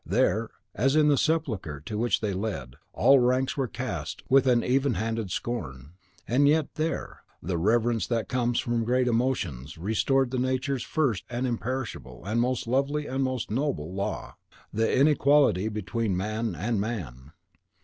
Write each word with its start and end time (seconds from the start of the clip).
There, 0.03 0.49
as 0.73 0.95
in 0.95 1.09
the 1.09 1.15
sepulchre 1.15 1.79
to 1.81 1.95
which 1.95 2.21
they 2.21 2.33
led, 2.33 2.75
all 2.91 3.19
ranks 3.19 3.55
were 3.55 3.67
cast 3.67 4.23
with 4.31 4.47
an 4.47 4.63
even 4.63 4.95
handed 4.95 5.29
scorn. 5.29 5.91
And 6.27 6.47
yet 6.47 6.73
there, 6.73 7.19
the 7.39 7.59
reverence 7.59 8.07
that 8.07 8.27
comes 8.27 8.59
from 8.59 8.83
great 8.83 9.07
emotions 9.07 9.77
restored 9.77 10.33
Nature's 10.33 10.81
first 10.81 11.23
and 11.29 11.45
imperishable, 11.45 12.25
and 12.25 12.41
most 12.41 12.65
lovely, 12.65 13.05
and 13.05 13.23
most 13.23 13.51
noble 13.51 13.93
Law, 13.93 14.37
THE 14.73 14.91
INEQUALITY 14.91 15.69
BETWEEN 15.69 16.17
MAN 16.17 16.55
AND 16.55 16.81
MAN! 16.81 17.33